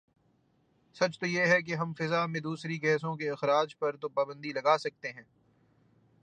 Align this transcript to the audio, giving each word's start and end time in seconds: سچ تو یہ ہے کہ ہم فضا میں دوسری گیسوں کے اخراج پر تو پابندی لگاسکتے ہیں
سچ 0.95 1.19
تو 1.19 1.25
یہ 1.25 1.45
ہے 1.45 1.61
کہ 1.61 1.75
ہم 1.75 1.93
فضا 1.93 2.25
میں 2.25 2.39
دوسری 2.39 2.81
گیسوں 2.81 3.15
کے 3.15 3.29
اخراج 3.29 3.77
پر 3.77 3.95
تو 3.95 4.09
پابندی 4.09 4.53
لگاسکتے 4.53 5.11
ہیں 5.11 5.23